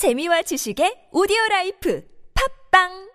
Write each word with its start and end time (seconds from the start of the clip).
재미와 0.00 0.40
지식의 0.48 1.12
오디오 1.12 1.36
라이프. 1.50 2.00
팟빵 2.32 3.09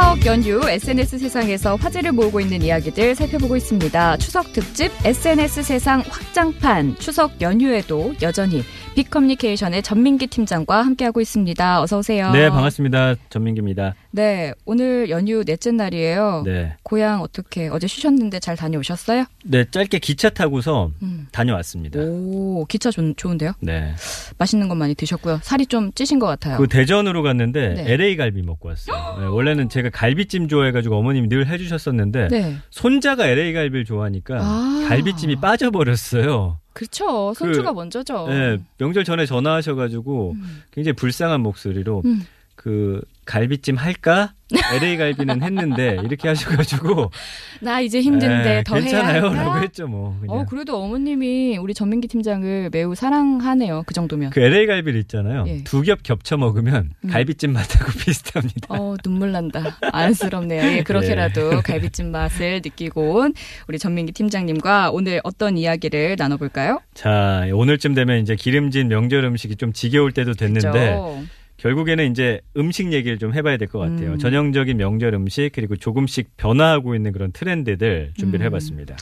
추석 0.00 0.24
연휴 0.24 0.66
SNS 0.66 1.18
세상에서 1.18 1.76
화제를 1.76 2.12
모으고 2.12 2.40
있는 2.40 2.62
이야기들 2.62 3.14
살펴보고 3.14 3.54
있습니다. 3.54 4.16
추석 4.16 4.50
특집 4.54 4.90
SNS 5.04 5.62
세상 5.62 6.00
확장판 6.08 6.96
추석 6.96 7.38
연휴에도 7.42 8.14
여전히 8.22 8.62
빅커뮤니케이션의 8.94 9.82
전민기 9.82 10.26
팀장과 10.26 10.82
함께하고 10.82 11.20
있습니다. 11.20 11.82
어서 11.82 11.98
오세요. 11.98 12.32
네, 12.32 12.48
반갑습니다. 12.48 13.14
전민기입니다. 13.28 13.94
네, 14.10 14.52
오늘 14.64 15.10
연휴 15.10 15.44
넷째 15.44 15.70
날이에요. 15.70 16.42
네. 16.44 16.74
고향 16.82 17.20
어떻게 17.20 17.68
어제 17.68 17.86
쉬셨는데 17.86 18.40
잘 18.40 18.56
다녀오셨어요? 18.56 19.26
네, 19.44 19.64
짧게 19.70 20.00
기차 20.00 20.30
타고서 20.30 20.90
음. 21.02 21.28
다녀왔습니다. 21.30 22.00
오, 22.00 22.64
기차 22.68 22.90
좋, 22.90 23.14
좋은데요? 23.16 23.52
네. 23.60 23.94
맛있는 24.38 24.68
것 24.68 24.74
많이 24.74 24.94
드셨고요. 24.94 25.40
살이 25.42 25.66
좀 25.66 25.92
찌신 25.92 26.18
것 26.18 26.26
같아요. 26.26 26.56
그 26.58 26.66
대전으로 26.66 27.22
갔는데 27.22 27.74
네. 27.74 27.92
LA 27.92 28.16
갈비 28.16 28.42
먹고 28.42 28.68
왔어요. 28.68 29.18
네, 29.20 29.26
원래는 29.26 29.68
제가 29.68 29.89
갈비찜 29.90 30.48
좋아해가지고 30.48 30.96
어머님이 30.96 31.28
늘 31.28 31.46
해주셨었는데 31.46 32.28
네. 32.28 32.56
손자가 32.70 33.26
LA 33.26 33.52
갈비를 33.52 33.84
좋아하니까 33.84 34.38
아. 34.40 34.86
갈비찜이 34.88 35.36
빠져버렸어요. 35.36 36.58
그렇죠. 36.72 37.34
손주가 37.34 37.70
그, 37.72 37.74
먼저죠. 37.74 38.26
네, 38.28 38.58
명절 38.78 39.04
전에 39.04 39.26
전화하셔가지고 39.26 40.32
음. 40.36 40.62
굉장히 40.70 40.94
불쌍한 40.94 41.40
목소리로 41.40 42.02
음. 42.04 42.24
그 42.60 43.00
갈비찜 43.24 43.76
할까? 43.76 44.34
LA 44.74 44.98
갈비는 44.98 45.42
했는데 45.42 45.96
이렇게 46.04 46.28
하셔가지고 46.28 47.10
나 47.62 47.80
이제 47.80 48.02
힘든데 48.02 48.44
네, 48.44 48.62
더 48.64 48.74
해야 48.74 48.82
괜찮아요라고? 48.82 49.62
했죠 49.62 49.86
뭐. 49.86 50.14
그냥. 50.20 50.36
어, 50.36 50.44
그래도 50.44 50.76
어머님이 50.82 51.56
우리 51.56 51.72
전민기 51.72 52.08
팀장을 52.08 52.68
매우 52.70 52.94
사랑하네요. 52.94 53.84
그 53.86 53.94
정도면. 53.94 54.30
그 54.30 54.40
LA 54.40 54.66
갈비를 54.66 55.00
있잖아요. 55.02 55.44
예. 55.46 55.64
두겹 55.64 56.02
겹쳐 56.02 56.36
먹으면 56.36 56.90
음. 57.02 57.08
갈비찜 57.08 57.52
맛하고 57.52 57.92
비슷합니다. 58.04 58.66
어, 58.68 58.96
눈물 59.02 59.32
난다. 59.32 59.78
안쓰럽네요. 59.80 60.62
예, 60.62 60.82
그렇게라도 60.82 61.62
갈비찜 61.62 62.10
맛을 62.10 62.60
느끼고 62.62 63.20
온 63.20 63.32
우리 63.68 63.78
전민기 63.78 64.12
팀장님과 64.12 64.90
오늘 64.90 65.22
어떤 65.24 65.56
이야기를 65.56 66.16
나눠볼까요? 66.18 66.80
자, 66.92 67.46
오늘쯤 67.54 67.94
되면 67.94 68.20
이제 68.20 68.34
기름진 68.36 68.88
명절 68.88 69.24
음식이 69.24 69.56
좀 69.56 69.72
지겨울 69.72 70.12
때도 70.12 70.34
됐는데 70.34 70.68
그죠? 70.68 71.22
결국에는 71.60 72.10
이제 72.10 72.40
음식 72.56 72.92
얘기를 72.92 73.18
좀 73.18 73.34
해봐야 73.34 73.56
될 73.58 73.68
것 73.68 73.78
같아요. 73.78 74.12
음. 74.12 74.18
전형적인 74.18 74.76
명절 74.78 75.12
음식 75.14 75.50
그리고 75.54 75.76
조금씩 75.76 76.36
변화하고 76.36 76.94
있는 76.94 77.12
그런 77.12 77.32
트렌드들 77.32 78.12
준비를 78.16 78.44
음. 78.44 78.46
해봤습니다. 78.46 78.96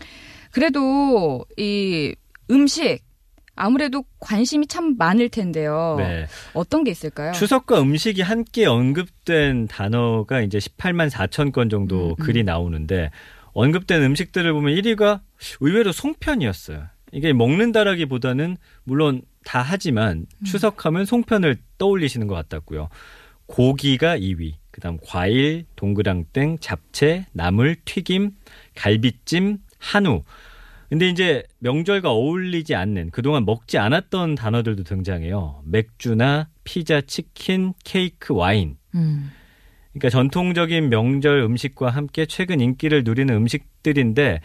그래도 0.51 1.45
이 1.57 2.15
음식 2.51 2.99
아무래도 3.55 4.05
관심이 4.21 4.67
참 4.67 4.97
많을 4.97 5.29
텐데요. 5.29 5.97
네. 5.99 6.27
어떤 6.53 6.85
게 6.85 6.91
있을까요? 6.91 7.33
추석과 7.33 7.81
음식이 7.81 8.23
함께 8.23 8.67
언급된 8.67 9.67
단어가 9.69 10.41
이제 10.43 10.59
18만 10.59 11.11
4천 11.11 11.53
건 11.53 11.69
정도 11.69 12.09
음, 12.09 12.11
음. 12.11 12.17
글이 12.17 12.45
나오는데 12.45 13.11
언급된 13.53 14.03
음식들을 14.03 14.53
보면 14.53 14.75
1위가 14.77 15.21
의외로 15.61 15.93
송편이었어요. 15.93 16.87
이게 17.13 17.33
먹는다라기보다는 17.33 18.57
물론 18.85 19.23
다 19.49 19.63
하지만 19.63 20.27
음. 20.41 20.45
추석하면 20.45 21.07
송편을 21.07 21.57
떠올리시는 21.79 22.27
것 22.27 22.35
같았고요. 22.35 22.91
고기가 23.47 24.19
2위, 24.19 24.57
그다음 24.71 24.99
과일, 25.03 25.65
동그랑땡, 25.75 26.59
잡채, 26.61 27.25
나물, 27.33 27.77
튀김, 27.87 28.33
갈비찜, 28.75 29.57
한우. 29.79 30.23
근데 30.91 31.09
이제 31.09 31.45
명절과 31.61 32.11
어울리지 32.11 32.75
않는 32.75 33.09
그동안 33.11 33.47
먹지 33.47 33.79
않았던 33.79 34.35
단어들도 34.35 34.83
등장해요. 34.85 35.63
맥주나 35.65 36.51
피자, 36.65 37.01
치킨, 37.01 37.73
케이크, 37.85 38.35
와인. 38.35 38.77
음. 38.95 39.31
그러니까 39.93 40.11
전통적인 40.11 40.91
명절 40.91 41.39
음식과 41.39 41.89
함께 41.89 42.27
최근 42.27 42.61
인기를 42.61 43.03
누리는 43.03 43.35
음식들인데 43.35 44.43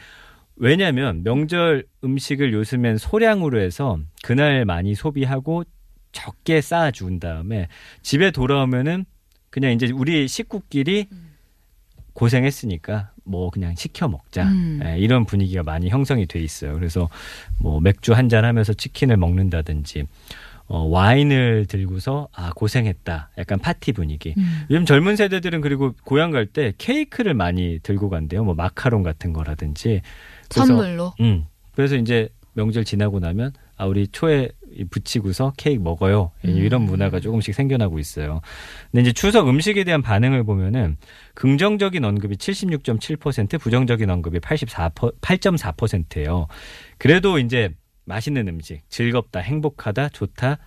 왜냐하면 0.56 1.24
명절 1.24 1.86
음식을 2.04 2.54
요즘엔 2.54 2.98
소량으로 2.98 3.60
해서 3.60 4.00
그날 4.24 4.66
많이 4.66 4.96
소비하고 4.96 5.64
적게 6.12 6.62
쌓아준 6.62 7.20
다음에 7.20 7.68
집에 8.02 8.32
돌아오면은 8.32 9.06
그냥 9.50 9.72
이제 9.72 9.90
우리 9.92 10.28
식구끼리 10.28 11.08
고생했으니까 12.14 13.12
뭐 13.24 13.50
그냥 13.50 13.74
시켜 13.76 14.08
먹자 14.08 14.44
음. 14.44 14.80
예, 14.84 14.98
이런 15.00 15.26
분위기가 15.26 15.64
많이 15.64 15.90
형성이 15.90 16.26
돼 16.28 16.40
있어요. 16.40 16.74
그래서 16.74 17.10
뭐 17.60 17.80
맥주 17.82 18.14
한 18.14 18.30
잔 18.30 18.46
하면서 18.46 18.74
치킨을 18.74 19.18
먹는다든지 19.18 20.04
어, 20.74 20.86
와인을 20.86 21.68
들고서 21.68 22.30
아 22.34 22.52
고생했다 22.56 23.30
약간 23.38 23.60
파티 23.60 23.92
분위기 23.92 24.34
음. 24.36 24.64
요즘 24.72 24.86
젊은 24.86 25.16
세대들은 25.16 25.62
그리고 25.62 25.94
고향 26.04 26.32
갈 26.32 26.48
때 26.48 26.74
케이크를 26.78 27.36
많이 27.36 27.80
들고 27.84 28.10
간대요. 28.10 28.44
뭐 28.44 28.54
마카롱 28.56 29.02
같은 29.04 29.34
거라든지. 29.34 30.02
그래서, 30.50 30.66
선물로. 30.66 31.14
음. 31.22 31.46
그래서 31.76 31.96
이제 31.96 32.28
명절 32.54 32.86
지나고 32.86 33.20
나면 33.20 33.54
아 33.78 33.86
우리 33.86 34.08
초에 34.08 34.50
붙이고서 34.90 35.54
케이크 35.58 35.82
먹어요. 35.82 36.32
이런 36.42 36.82
음. 36.82 36.86
문화가 36.88 37.20
조금씩 37.20 37.54
생겨나고 37.54 38.00
있어요. 38.00 38.42
근데 38.92 39.02
이제 39.04 39.14
추석 39.14 39.48
음식에 39.48 39.84
대한 39.84 40.02
반응을 40.02 40.44
보면은 40.44 40.98
긍정적인 41.36 42.04
언급이 42.04 42.36
76.7%, 42.36 43.60
부정적인 43.60 44.10
언급이 44.10 44.40
84 44.40 44.90
8.4%예요. 44.90 46.48
그래도 46.98 47.38
이제 47.38 47.70
맛있는 48.06 48.48
음식, 48.48 48.82
즐겁다, 48.90 49.40
행복하다, 49.40 50.10
좋다, 50.10 50.58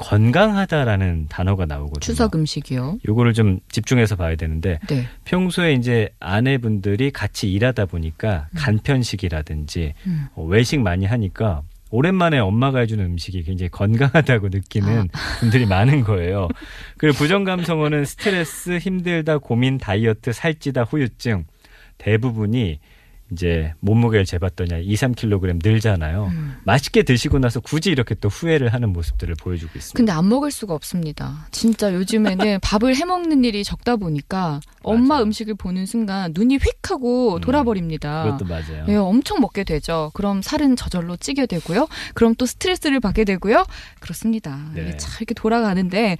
건강하다라는 0.00 1.26
단어가 1.28 1.66
나오거든요. 1.66 2.00
추석 2.00 2.34
음식이요. 2.34 3.00
요거를 3.06 3.34
좀 3.34 3.60
집중해서 3.70 4.16
봐야 4.16 4.34
되는데 4.34 4.78
네. 4.88 5.06
평소에 5.24 5.74
이제 5.74 6.08
아내분들이 6.18 7.10
같이 7.10 7.52
일하다 7.52 7.84
보니까 7.86 8.48
간편식이라든지 8.56 9.92
음. 10.06 10.26
어, 10.34 10.44
외식 10.44 10.80
많이 10.80 11.04
하니까 11.04 11.62
오랜만에 11.90 12.38
엄마가 12.38 12.78
해주는 12.80 13.04
음식이 13.04 13.42
굉장히 13.42 13.68
건강하다고 13.68 14.48
느끼는 14.48 15.08
분들이 15.40 15.66
많은 15.66 16.02
거예요. 16.02 16.48
그리고 16.96 17.18
부정 17.18 17.44
감성어는 17.44 18.04
스트레스, 18.06 18.78
힘들다, 18.78 19.38
고민, 19.38 19.76
다이어트, 19.76 20.32
살찌다, 20.32 20.84
후유증 20.84 21.44
대부분이 21.98 22.78
이제 23.32 23.72
몸무게를 23.80 24.24
재봤더니 24.24 24.84
2, 24.84 24.94
3kg 24.94 25.60
늘잖아요. 25.62 26.26
음. 26.26 26.56
맛있게 26.64 27.02
드시고 27.02 27.38
나서 27.38 27.60
굳이 27.60 27.90
이렇게 27.90 28.14
또 28.14 28.28
후회를 28.28 28.72
하는 28.72 28.92
모습들을 28.92 29.34
보여주고 29.36 29.72
있습니다. 29.76 29.96
근데 29.96 30.12
안 30.12 30.28
먹을 30.28 30.50
수가 30.50 30.74
없습니다. 30.74 31.46
진짜 31.50 31.92
요즘에는 31.94 32.60
밥을 32.62 32.96
해 32.96 33.04
먹는 33.04 33.44
일이 33.44 33.64
적다 33.64 33.96
보니까 33.96 34.60
엄마 34.82 35.14
맞아요. 35.14 35.24
음식을 35.24 35.54
보는 35.54 35.86
순간 35.86 36.32
눈이 36.34 36.56
휙 36.56 36.90
하고 36.90 37.36
음, 37.36 37.40
돌아버립니다. 37.40 38.24
그것도 38.24 38.44
맞아요. 38.46 38.86
예, 38.88 38.96
엄청 38.96 39.40
먹게 39.40 39.64
되죠. 39.64 40.10
그럼 40.14 40.42
살은 40.42 40.76
저절로 40.76 41.16
찌게 41.16 41.46
되고요. 41.46 41.86
그럼 42.14 42.34
또 42.34 42.46
스트레스를 42.46 43.00
받게 43.00 43.24
되고요. 43.24 43.64
그렇습니다. 44.00 44.58
네. 44.74 44.82
이게 44.82 44.96
잘 44.96 45.20
이렇게 45.20 45.34
돌아가는데 45.34 46.16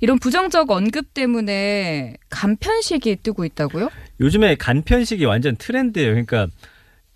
이런 0.00 0.18
부정적 0.18 0.70
언급 0.70 1.12
때문에 1.14 2.14
간편식이 2.30 3.16
뜨고 3.22 3.44
있다고요? 3.44 3.90
요즘에 4.20 4.54
간편식이 4.54 5.24
완전 5.24 5.56
트렌드예요. 5.56 6.10
그러니까 6.10 6.48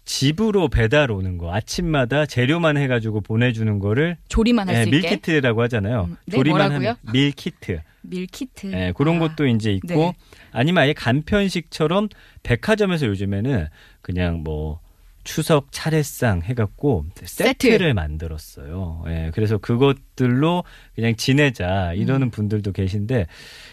집으로 0.04 0.68
배달 0.68 1.10
오는 1.10 1.38
거 1.38 1.54
아침마다 1.54 2.26
재료만 2.26 2.76
해가지고 2.76 3.20
보내주는 3.20 3.78
거를 3.78 4.16
조리만 4.28 4.68
할 4.68 4.76
예, 4.76 4.82
수 4.82 4.88
있게 4.88 5.08
meal 5.10 5.29
kit라고 5.29 5.62
하잖아요. 5.62 6.08
음, 6.10 6.16
네, 6.26 6.36
조리만 6.36 6.70
뭐라고요? 6.72 6.96
meal 7.12 7.46
kit. 7.46 7.80
meal 8.02 8.37
kit. 8.37 8.72
예, 8.72 8.92
그런 8.96 9.16
아, 9.16 9.28
것도 9.28 9.46
이제 9.46 9.72
있고 9.72 9.88
네. 9.94 10.14
아니면 10.50 10.82
아예 10.82 10.92
간편식처럼 10.92 12.08
백화점에서 12.42 13.06
요즘에는 13.06 13.68
그냥 14.00 14.42
뭐 14.42 14.80
추석 15.24 15.70
차례상 15.70 16.42
해갖고 16.42 17.06
세트. 17.14 17.44
세트를 17.44 17.94
만들었어요. 17.94 19.04
예, 19.08 19.30
그래서 19.34 19.58
그것들로 19.58 20.64
그냥 20.94 21.14
지내자 21.16 21.94
이러는 21.94 22.28
음. 22.28 22.30
분들도 22.30 22.72
계신데 22.72 23.26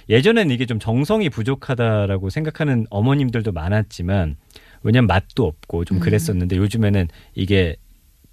예전에는 0.10 0.54
이게 0.54 0.66
좀 0.66 0.80
정성이 0.80 1.30
부족하다라고 1.30 2.30
생각하는 2.30 2.86
어머님들도 2.90 3.52
많았지만 3.52 4.38
왜냐면 4.84 5.08
맛도 5.08 5.46
없고 5.46 5.86
좀 5.86 5.98
음. 5.98 6.00
그랬었는데 6.00 6.58
요즘에는 6.58 7.08
이게 7.36 7.76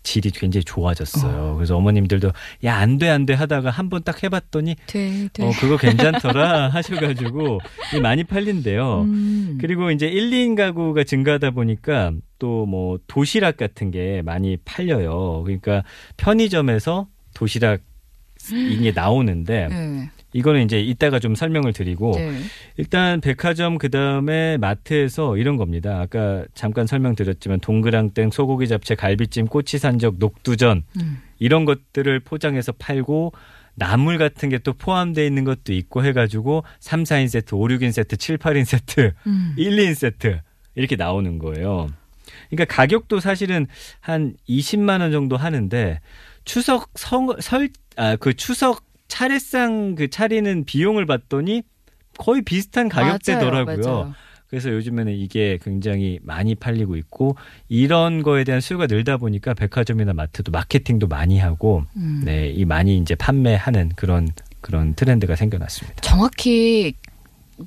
질이 0.06 0.31
굉장히 0.31 0.62
좋아졌어요. 0.64 1.55
그래서 1.56 1.76
어머님들도 1.76 2.31
야 2.64 2.79
안 2.79 2.97
돼 2.99 3.08
안 3.11 3.26
돼 3.26 3.35
하다가 3.35 3.70
한 3.70 3.88
번 3.91 4.03
딱 4.05 4.23
해봤더니 4.23 4.76
돼, 4.87 5.29
돼. 5.32 5.43
어 5.44 5.50
그거 5.58 5.76
괜찮더라 5.76 6.69
하셔가지고 6.75 7.58
많이 8.00 8.23
팔린대요. 8.25 9.03
음. 9.03 9.58
그리고 9.61 9.91
이제 9.91 10.06
1, 10.06 10.31
2인 10.31 10.56
가구가 10.56 11.03
증가하다 11.05 11.50
보니까 11.50 12.12
또 12.38 12.67
뭐 12.67 12.99
도시락 13.08 13.56
같은 13.56 13.91
게 13.91 14.23
많이 14.23 14.56
팔려요. 14.64 15.43
그러니까 15.44 15.82
편의점에서 16.17 17.08
도시락 17.35 17.81
이게 18.53 18.93
나오는데 18.93 19.69
네. 19.69 20.11
이거는 20.36 20.64
이제 20.64 20.80
이따가 20.80 21.18
좀 21.18 21.34
설명을 21.34 21.72
드리고 21.72 22.12
네. 22.16 22.38
일단 22.76 23.22
백화점 23.22 23.78
그다음에 23.78 24.58
마트에서 24.58 25.38
이런 25.38 25.56
겁니다. 25.56 25.98
아까 26.00 26.44
잠깐 26.52 26.86
설명드렸지만 26.86 27.60
동그랑땡, 27.60 28.30
소고기 28.30 28.68
잡채, 28.68 28.96
갈비찜, 28.96 29.46
꼬치산적, 29.46 30.16
녹두전 30.18 30.82
음. 31.00 31.22
이런 31.38 31.64
것들을 31.64 32.20
포장해서 32.20 32.72
팔고 32.72 33.32
나물 33.76 34.18
같은 34.18 34.50
게 34.50 34.58
또 34.58 34.74
포함되어 34.74 35.24
있는 35.24 35.44
것도 35.44 35.72
있고 35.72 36.04
해가지고 36.04 36.64
3, 36.80 37.04
4인 37.04 37.28
세트, 37.28 37.54
5, 37.54 37.58
6인 37.68 37.92
세트, 37.92 38.16
7, 38.18 38.36
8인 38.36 38.64
세트, 38.64 39.12
음. 39.26 39.54
1, 39.56 39.76
2인 39.76 39.94
세트 39.94 40.40
이렇게 40.74 40.96
나오는 40.96 41.38
거예요. 41.38 41.88
그러니까 42.50 42.74
가격도 42.74 43.20
사실은 43.20 43.66
한 44.00 44.34
20만 44.48 45.00
원 45.00 45.12
정도 45.12 45.36
하는데 45.38 46.00
추석 46.44 46.90
설 46.94 47.68
아 47.96 48.16
그 48.16 48.34
추석 48.34 48.84
차례상 49.08 49.94
그 49.94 50.08
차리는 50.08 50.64
비용을 50.64 51.06
봤더니 51.06 51.62
거의 52.19 52.43
비슷한 52.43 52.88
가격대더라고요. 52.88 53.76
맞아요, 53.76 53.97
맞아요. 53.99 54.14
그래서 54.49 54.70
요즘에는 54.70 55.12
이게 55.12 55.58
굉장히 55.62 56.20
많이 56.23 56.55
팔리고 56.55 56.97
있고 56.97 57.37
이런 57.69 58.23
거에 58.23 58.44
대한 58.44 58.61
수요가 58.61 58.87
늘다 58.87 59.17
보니까 59.17 59.55
백화점이나 59.55 60.12
마트도 60.12 60.53
마케팅도 60.53 61.08
많이 61.08 61.38
하고 61.38 61.85
음. 61.97 62.23
네, 62.25 62.49
이 62.50 62.64
많이 62.64 62.97
이제 62.99 63.14
판매하는 63.14 63.91
그런 63.97 64.29
그런 64.61 64.94
트렌드가 64.94 65.37
생겨났습니다. 65.37 66.00
정확히 66.00 66.94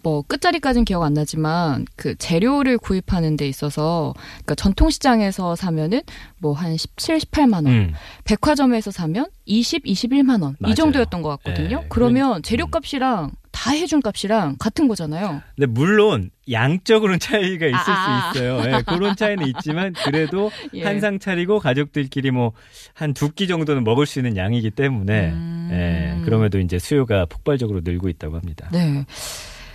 뭐 0.04 0.22
끝자리까지는 0.22 0.86
기억 0.86 1.04
안 1.04 1.14
나지만 1.14 1.86
그 1.96 2.16
재료를 2.16 2.78
구입하는 2.78 3.38
데 3.38 3.48
있어서 3.48 4.14
그러니까 4.38 4.56
전통 4.56 4.90
시장에서 4.90 5.56
사면은 5.56 6.02
뭐 6.40 6.54
한 6.54 6.76
17, 6.78 7.18
18만 7.18 7.54
원, 7.66 7.68
음. 7.68 7.94
백화점에서 8.26 8.92
사면 8.92 9.28
20, 9.46 9.84
21만 9.86 10.42
원 10.44 10.56
맞아요. 10.60 10.72
이 10.72 10.76
정도였던 10.76 11.22
것 11.22 11.30
같거든요. 11.30 11.80
네. 11.82 11.86
그러면 11.90 12.42
재료값이랑 12.44 13.32
다 13.52 13.72
해준 13.72 14.02
값이랑 14.02 14.58
같은 14.60 14.88
거잖아요. 14.88 15.42
근데 15.56 15.66
물론 15.66 16.30
양적으로는 16.52 17.20
차이가 17.20 17.66
있을 17.66 17.78
아, 17.78 18.30
아. 18.30 18.32
수 18.32 18.38
있어요. 18.40 18.62
예, 18.66 18.84
그런 18.86 19.16
차이는 19.16 19.48
있지만 19.48 19.94
그래도 20.06 20.52
예. 20.74 20.84
한상 20.84 21.20
차리고 21.20 21.60
가족들끼리 21.60 22.32
뭐 22.32 22.54
한 22.94 23.14
두 23.14 23.32
끼 23.34 23.48
정도는 23.48 23.84
먹을 23.84 24.06
수 24.06 24.20
있는 24.20 24.38
양이기 24.38 24.72
때문에 24.72 25.30
음. 25.32 25.70
예, 25.72 26.24
그럼에도 26.26 26.60
이제 26.60 26.78
수요가 26.80 27.26
폭발적으로 27.26 27.82
늘고 27.84 28.08
있다고 28.10 28.36
합니다. 28.38 28.70
네. 28.72 29.06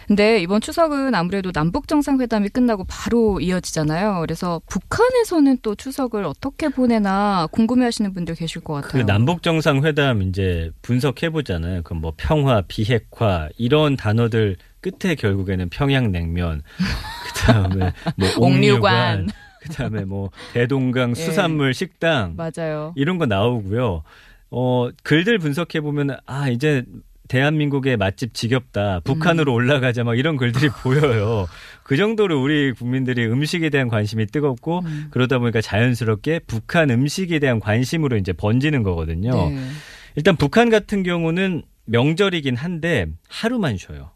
근데 0.06 0.41
이번 0.41 0.61
추석은 0.61 1.15
아무래도 1.15 1.51
남북 1.53 1.89
정상회담이 1.89 2.51
끝나고 2.51 2.85
바로 2.89 3.41
이어지잖아요. 3.41 4.21
그래서 4.21 4.61
북한에서는 4.69 5.59
또 5.62 5.75
추석을 5.75 6.25
어떻게 6.25 6.69
보내나 6.69 7.49
궁금해하시는 7.51 8.12
분들 8.12 8.35
계실 8.35 8.62
것그 8.62 8.83
같아요. 8.89 9.06
남북 9.06 9.43
정상 9.43 9.85
회담 9.85 10.23
이제 10.23 10.71
분석해 10.83 11.31
보잖아요. 11.31 11.83
그 11.83 11.95
뭐 11.95 12.12
평화, 12.17 12.61
비핵화 12.61 13.49
이런 13.56 13.97
단어들 13.97 14.56
끝에 14.81 15.15
결국에는 15.15 15.71
평양냉면, 15.71 16.62
그다음에 17.35 17.93
뭐 18.17 18.29
옥류관. 18.39 19.29
그다음에 19.61 20.05
뭐 20.05 20.29
대동강 20.53 21.11
예. 21.11 21.15
수산물 21.15 21.73
식당 21.73 22.37
맞아요. 22.37 22.93
이런 22.97 23.17
거 23.17 23.25
나오고요. 23.25 24.03
어, 24.51 24.89
글들 25.03 25.39
분석해 25.39 25.81
보면 25.81 26.19
아, 26.27 26.51
이제 26.51 26.85
대한민국의 27.29 27.97
맛집 27.97 28.35
지겹다. 28.35 29.00
북한으로 29.05 29.53
음. 29.53 29.56
올라가자 29.56 30.05
막 30.05 30.19
이런 30.19 30.37
글들이 30.37 30.69
보여요. 30.82 31.47
그 31.82 31.97
정도로 31.97 32.43
우리 32.43 32.73
국민들이 32.73 33.26
음식에 33.26 33.71
대한 33.71 33.88
관심이 33.88 34.26
뜨겁고 34.26 34.81
음. 34.85 35.06
그러다 35.11 35.38
보니까 35.38 35.61
자연스럽게 35.61 36.41
북한 36.47 36.91
음식에 36.91 37.38
대한 37.38 37.61
관심으로 37.61 38.17
이제 38.17 38.32
번지는 38.32 38.82
거거든요. 38.82 39.31
네. 39.50 39.59
일단 40.17 40.37
북한 40.37 40.71
같은 40.71 41.03
경우는 41.03 41.62
명절이긴 41.87 42.56
한데 42.56 43.06
하루만 43.29 43.77
쉬어요. 43.77 44.11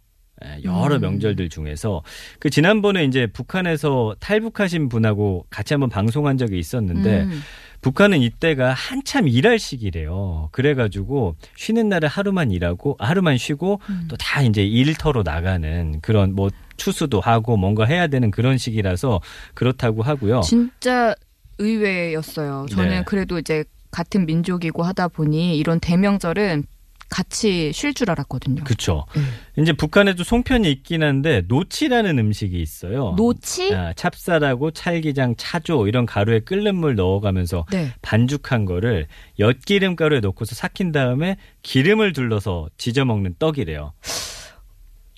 예, 0.44 0.60
여러 0.64 0.96
음. 0.96 1.00
명절들 1.00 1.48
중에서 1.48 2.02
그 2.38 2.48
지난번에 2.48 3.04
이제 3.04 3.26
북한에서 3.26 4.14
탈북하신 4.20 4.88
분하고 4.88 5.46
같이 5.50 5.74
한번 5.74 5.88
방송한 5.88 6.38
적이 6.38 6.58
있었는데 6.58 7.22
음. 7.22 7.40
북한은 7.80 8.20
이때가 8.20 8.72
한참 8.72 9.28
일할 9.28 9.58
시기래요. 9.58 10.48
그래가지고 10.52 11.36
쉬는 11.56 11.88
날에 11.88 12.06
하루만 12.06 12.50
일하고 12.50 12.96
하루만 12.98 13.38
쉬고 13.38 13.80
음. 13.88 14.08
또다 14.08 14.42
이제 14.42 14.64
일터로 14.64 15.22
나가는 15.22 16.00
그런 16.00 16.34
뭐 16.34 16.50
추수도 16.76 17.20
하고 17.20 17.56
뭔가 17.56 17.84
해야 17.84 18.06
되는 18.06 18.30
그런 18.30 18.58
시기라서 18.58 19.20
그렇다고 19.54 20.02
하고요. 20.02 20.40
진짜 20.40 21.14
의외였어요. 21.58 22.66
저는 22.70 22.90
네. 22.90 23.02
그래도 23.04 23.38
이제 23.38 23.64
같은 23.90 24.26
민족이고 24.26 24.82
하다 24.82 25.08
보니 25.08 25.56
이런 25.56 25.80
대명절은 25.80 26.64
같이 27.08 27.72
쉴 27.72 27.94
줄 27.94 28.10
알았거든요. 28.10 28.64
그렇죠. 28.64 29.06
네. 29.14 29.62
이제 29.62 29.72
북한에도 29.72 30.24
송편이 30.24 30.70
있긴 30.70 31.02
한데 31.02 31.42
노치라는 31.48 32.18
음식이 32.18 32.60
있어요. 32.60 33.14
노치? 33.16 33.74
아, 33.74 33.92
찹쌀하고 33.94 34.70
찰기장, 34.70 35.34
차조 35.36 35.88
이런 35.88 36.06
가루에 36.06 36.40
끓는 36.40 36.76
물 36.76 36.94
넣어가면서 36.96 37.66
네. 37.70 37.92
반죽한 38.02 38.64
거를 38.66 39.06
엿기름 39.38 39.96
가루에 39.96 40.20
넣고서 40.20 40.54
삭힌 40.54 40.92
다음에 40.92 41.36
기름을 41.62 42.12
둘러서 42.12 42.68
지져 42.76 43.04
먹는 43.04 43.34
떡이래요. 43.38 43.92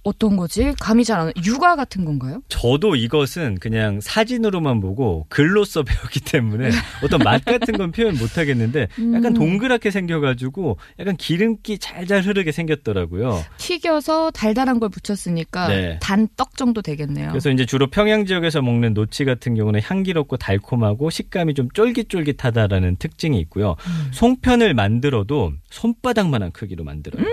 어떤 0.02 0.36
거지? 0.36 0.72
감이 0.80 1.04
잘안 1.04 1.26
와. 1.26 1.32
육아 1.44 1.76
같은 1.76 2.04
건가요? 2.04 2.42
저도 2.48 2.96
이것은 2.96 3.58
그냥 3.60 4.00
사진으로만 4.00 4.80
보고 4.80 5.26
글로써 5.28 5.82
배웠기 5.84 6.20
때문에 6.20 6.70
어떤 7.04 7.20
맛 7.20 7.44
같은 7.44 7.76
건 7.76 7.92
표현 7.92 8.16
못 8.16 8.38
하겠는데 8.38 8.88
약간 9.14 9.26
음. 9.26 9.34
동그랗게 9.34 9.90
생겨가지고 9.90 10.78
약간 10.98 11.16
기름기 11.16 11.78
잘잘 11.78 12.22
흐르게 12.22 12.52
생겼더라고요. 12.52 13.42
튀겨서 13.58 14.30
달달한 14.30 14.80
걸 14.80 14.88
붙였으니까 14.88 15.68
네. 15.68 15.98
단떡 16.00 16.56
정도 16.56 16.82
되겠네요. 16.82 17.28
그래서 17.28 17.50
이제 17.50 17.66
주로 17.66 17.86
평양 17.88 18.26
지역에서 18.26 18.62
먹는 18.62 18.94
노치 18.94 19.24
같은 19.24 19.54
경우는 19.54 19.80
향기롭고 19.82 20.36
달콤하고 20.36 21.10
식감이 21.10 21.54
좀 21.54 21.68
쫄깃쫄깃하다라는 21.74 22.96
특징이 22.96 23.38
있고요. 23.40 23.76
음. 23.86 24.10
송편을 24.12 24.74
만들어도 24.74 25.52
손바닥만한 25.70 26.52
크기로 26.52 26.84
만들어요. 26.84 27.24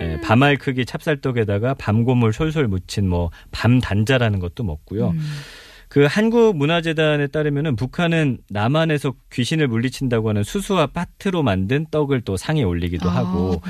예, 0.00 0.20
밤알 0.20 0.56
크기 0.56 0.84
찹쌀떡에다가 0.84 1.74
밤고물 1.74 2.32
솔솔 2.32 2.68
묻힌 2.68 3.08
뭐 3.08 3.30
밤 3.50 3.80
단자라는 3.80 4.38
것도 4.38 4.62
먹고요. 4.64 5.10
음. 5.10 5.20
그 5.88 6.04
한국문화재단에 6.04 7.28
따르면은 7.28 7.74
북한은 7.74 8.38
남한에서 8.50 9.14
귀신을 9.32 9.68
물리친다고 9.68 10.28
하는 10.28 10.42
수수와 10.42 10.88
파트로 10.88 11.42
만든 11.42 11.86
떡을 11.90 12.20
또 12.20 12.36
상에 12.36 12.62
올리기도 12.62 13.08
아, 13.08 13.14
하고 13.16 13.62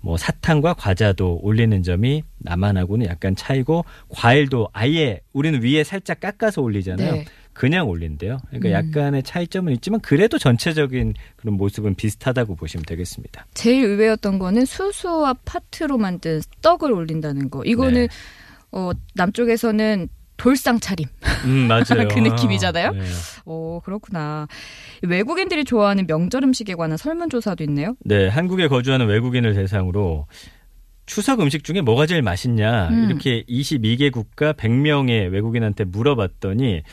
뭐 0.00 0.16
사탕과 0.16 0.74
과자도 0.74 1.40
올리는 1.42 1.82
점이 1.82 2.24
남한하고는 2.38 3.06
약간 3.06 3.36
차이고 3.36 3.84
과일도 4.08 4.70
아예 4.72 5.20
우리는 5.32 5.62
위에 5.62 5.84
살짝 5.84 6.18
깎아서 6.18 6.60
올리잖아요. 6.60 7.12
네. 7.12 7.24
그냥 7.60 7.90
올린대요. 7.90 8.38
그러니까 8.48 8.68
음. 8.70 8.72
약간의 8.72 9.22
차이점은 9.22 9.74
있지만 9.74 10.00
그래도 10.00 10.38
전체적인 10.38 11.12
그런 11.36 11.56
모습은 11.58 11.94
비슷하다고 11.94 12.56
보시면 12.56 12.86
되겠습니다. 12.86 13.44
제일 13.52 13.84
의외였던 13.84 14.38
거는 14.38 14.64
수수와 14.64 15.34
파트로 15.44 15.98
만든 15.98 16.40
떡을 16.62 16.90
올린다는 16.90 17.50
거. 17.50 17.62
이거는 17.66 18.06
네. 18.06 18.08
어, 18.72 18.92
남쪽에서는 19.14 20.08
돌상 20.38 20.80
차림. 20.80 21.06
음, 21.44 21.68
맞아요. 21.68 22.08
그 22.08 22.18
느낌이잖아요? 22.20 22.92
네. 22.92 23.00
오, 23.44 23.82
그렇구나. 23.84 24.48
외국인들이 25.02 25.64
좋아하는 25.64 26.06
명절 26.06 26.42
음식에 26.44 26.74
관한 26.74 26.96
설문조사도 26.96 27.62
있네요. 27.64 27.94
네, 28.06 28.28
한국에 28.28 28.68
거주하는 28.68 29.06
외국인을 29.06 29.52
대상으로 29.52 30.26
추석 31.04 31.42
음식 31.42 31.64
중에 31.64 31.82
뭐가 31.82 32.06
제일 32.06 32.22
맛있냐 32.22 32.88
음. 32.88 33.04
이렇게 33.10 33.42
22개 33.42 34.10
국가 34.10 34.54
100명의 34.54 35.30
외국인한테 35.30 35.84
물어봤더니 35.84 36.84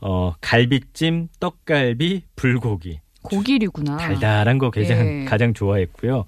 어 0.00 0.34
갈비찜, 0.40 1.28
떡갈비, 1.40 2.22
불고기 2.36 3.00
고기류구나. 3.22 3.96
달달한 3.96 4.58
거 4.58 4.70
가장 4.70 5.22
예. 5.22 5.24
가장 5.24 5.52
좋아했고요. 5.54 6.24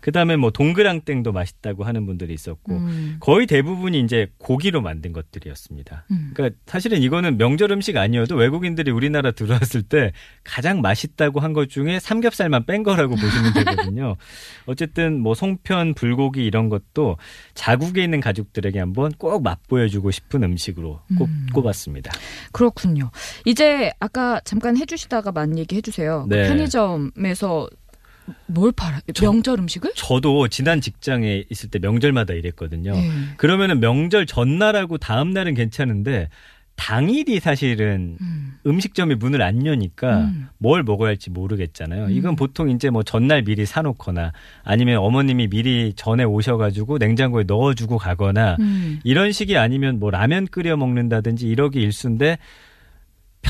그다음에 0.00 0.36
뭐 0.36 0.50
동그랑땡도 0.50 1.32
맛있다고 1.32 1.84
하는 1.84 2.06
분들이 2.06 2.32
있었고 2.32 2.72
음. 2.72 3.16
거의 3.20 3.46
대부분이 3.46 4.00
이제 4.00 4.28
고기로 4.38 4.80
만든 4.80 5.12
것들이었습니다. 5.12 6.06
음. 6.10 6.30
그러니까 6.34 6.58
사실은 6.66 7.02
이거는 7.02 7.36
명절 7.36 7.70
음식 7.70 7.96
아니어도 7.96 8.36
외국인들이 8.36 8.90
우리나라 8.90 9.30
들어왔을 9.30 9.82
때 9.82 10.12
가장 10.42 10.80
맛있다고 10.80 11.40
한 11.40 11.50
것 11.52 11.68
중에 11.68 11.98
삼겹살만 11.98 12.64
뺀 12.64 12.82
거라고 12.82 13.16
보시면 13.16 13.52
되거든요. 13.54 14.16
어쨌든 14.66 15.20
뭐 15.20 15.34
송편, 15.34 15.94
불고기 15.94 16.44
이런 16.44 16.68
것도 16.68 17.16
자국에 17.54 18.04
있는 18.04 18.20
가족들에게 18.20 18.78
한번 18.78 19.12
꼭 19.18 19.42
맛보여주고 19.42 20.10
싶은 20.10 20.42
음식으로 20.44 21.00
꼽, 21.18 21.24
음. 21.28 21.46
꼽았습니다. 21.52 22.12
그렇군요. 22.52 23.10
이제 23.44 23.92
아까 23.98 24.40
잠깐 24.44 24.76
해주시다가 24.76 25.32
만 25.32 25.58
얘기 25.58 25.76
해 25.76 25.80
주세요. 25.80 26.26
그 26.28 26.34
네. 26.34 26.48
편의점에서 26.48 27.68
뭘 28.46 28.72
팔아? 28.72 29.00
저- 29.14 29.24
명절 29.26 29.58
음식을? 29.60 29.92
저도 29.94 30.48
지난 30.48 30.80
직장에 30.80 31.44
있을 31.50 31.70
때 31.70 31.78
명절마다 31.78 32.34
이랬거든요. 32.34 32.92
네. 32.92 33.10
그러면은 33.36 33.80
명절 33.80 34.26
전날하고 34.26 34.98
다음 34.98 35.30
날은 35.30 35.54
괜찮은데 35.54 36.28
당일이 36.76 37.40
사실은 37.40 38.16
음. 38.22 38.54
음식점이 38.66 39.16
문을 39.16 39.42
안 39.42 39.66
여니까 39.66 40.20
음. 40.20 40.48
뭘 40.56 40.82
먹어야 40.82 41.08
할지 41.10 41.28
모르겠잖아요. 41.28 42.06
음. 42.06 42.10
이건 42.10 42.36
보통 42.36 42.70
이제 42.70 42.88
뭐 42.88 43.02
전날 43.02 43.42
미리 43.42 43.66
사놓거나 43.66 44.32
아니면 44.62 44.96
어머님이 44.98 45.48
미리 45.48 45.92
전에 45.94 46.24
오셔가지고 46.24 46.96
냉장고에 46.96 47.44
넣어주고 47.46 47.98
가거나 47.98 48.56
음. 48.60 48.98
이런 49.04 49.30
식이 49.30 49.58
아니면 49.58 49.98
뭐 49.98 50.10
라면 50.10 50.46
끓여 50.46 50.76
먹는다든지 50.78 51.46
이러기 51.46 51.80
일쑤인데 51.82 52.38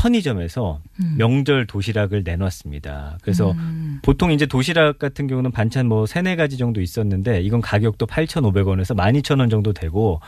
편의점에서 0.00 0.80
음. 1.00 1.14
명절 1.18 1.66
도시락을 1.66 2.22
내놨습니다. 2.24 3.18
그래서 3.22 3.52
음. 3.52 3.98
보통 4.02 4.32
이제 4.32 4.46
도시락 4.46 4.98
같은 4.98 5.26
경우는 5.26 5.50
반찬 5.50 5.86
뭐 5.86 6.06
세네 6.06 6.36
가지 6.36 6.56
정도 6.56 6.80
있었는데 6.80 7.42
이건 7.42 7.60
가격도 7.60 8.06
8,500원에서 8.06 8.96
12,000원 8.96 9.50
정도 9.50 9.74
되고 9.74 10.20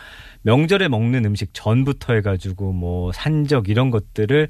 명절에 0.43 0.89
먹는 0.89 1.25
음식 1.25 1.55
전부터 1.55 2.15
해가지고 2.15 2.73
뭐 2.73 3.13
산적 3.13 3.71
이런 3.71 3.91
것들을 3.91 4.49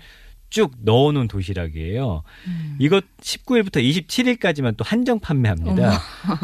쭉 0.52 0.70
넣어놓은 0.82 1.28
도시락이에요. 1.28 2.22
음. 2.46 2.76
이것 2.78 3.04
19일부터 3.22 3.82
27일까지만 3.82 4.76
또 4.76 4.84
한정 4.84 5.18
판매합니다. 5.18 5.98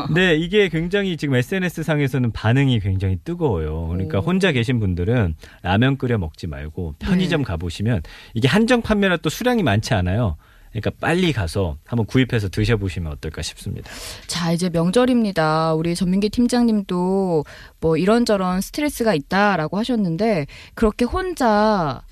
근데 0.07 0.35
이게 0.41 0.71
굉장히 0.71 1.19
지금 1.19 1.35
SNS 1.35 1.83
상에서는 1.83 2.33
반응이 2.33 2.81
굉장히 2.81 3.19
뜨거워요. 3.23 3.89
그러니까 3.89 4.21
오. 4.21 4.23
혼자 4.23 4.51
계신 4.51 4.81
분들은 4.81 5.35
라면 5.61 5.99
끓여 5.99 6.17
먹지 6.17 6.47
말고 6.47 6.95
편의점 6.99 7.43
네. 7.43 7.45
가보시면 7.45 8.01
이게 8.33 8.49
한정 8.49 8.81
판매라 8.81 9.19
또 9.19 9.29
수량이 9.29 9.63
많지 9.63 9.93
않아요. 9.93 10.39
그러니까 10.71 10.91
빨리 10.99 11.35
가서 11.35 11.77
한번 11.85 12.07
구입해서 12.07 12.49
드셔보시면 12.49 13.13
어떨까 13.13 13.43
싶습니다. 13.43 13.91
자, 14.27 14.53
이제 14.53 14.71
명절입니다. 14.71 15.75
우리 15.75 15.95
전민기 15.95 16.31
팀장님도 16.31 17.45
뭐 17.81 17.97
이런저런 17.99 18.63
스트레스가 18.63 19.13
있다라고 19.13 19.77
하셨는데 19.77 20.47
그렇게 20.75 21.05
혼자 21.05 22.03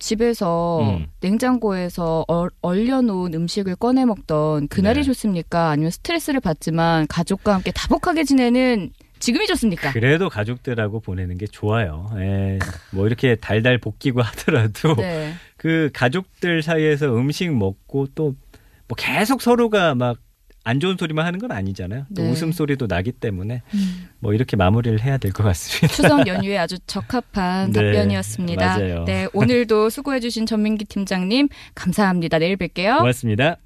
집에서 0.00 0.80
음. 0.82 1.06
냉장고에서 1.20 2.24
얼, 2.26 2.50
얼려놓은 2.60 3.34
음식을 3.34 3.76
꺼내 3.76 4.04
먹던 4.04 4.66
그날이 4.68 5.00
네. 5.00 5.02
좋습니까? 5.04 5.68
아니면 5.68 5.92
스트레스를 5.92 6.40
받지만 6.40 7.06
가족과 7.06 7.54
함께 7.54 7.70
다복하게 7.70 8.24
지내는 8.24 8.90
지금이 9.20 9.46
좋습니까? 9.46 9.92
그래도 9.92 10.28
가족들하고 10.28 11.00
보내는 11.00 11.38
게 11.38 11.46
좋아요. 11.46 12.10
예, 12.16 12.58
뭐 12.90 13.06
이렇게 13.06 13.36
달달 13.36 13.78
볶이고 13.78 14.20
하더라도 14.22 14.96
네. 14.96 15.34
그 15.56 15.90
가족들 15.92 16.62
사이에서 16.62 17.14
음식 17.14 17.52
먹고 17.54 18.08
또 18.16 18.34
뭐 18.90 18.96
계속 18.96 19.40
서로가 19.40 19.94
막 19.94 20.18
안 20.64 20.78
좋은 20.78 20.96
소리만 20.98 21.24
하는 21.26 21.38
건 21.38 21.52
아니잖아요. 21.52 22.06
또 22.14 22.22
네. 22.22 22.30
웃음 22.30 22.52
소리도 22.52 22.86
나기 22.86 23.12
때문에 23.12 23.62
음. 23.72 24.08
뭐 24.20 24.34
이렇게 24.34 24.56
마무리를 24.56 25.00
해야 25.00 25.16
될 25.18 25.32
것 25.32 25.42
같습니다. 25.44 25.88
추석 25.94 26.26
연휴에 26.28 26.58
아주 26.58 26.78
적합한 26.86 27.72
네, 27.72 27.80
답변이었습니다. 27.92 28.66
맞아요. 28.66 29.04
네, 29.04 29.26
오늘도 29.32 29.88
수고해주신 29.90 30.46
전민기 30.46 30.84
팀장님 30.84 31.48
감사합니다. 31.74 32.38
내일 32.38 32.56
뵐게요. 32.56 32.98
고맙습니다. 32.98 33.56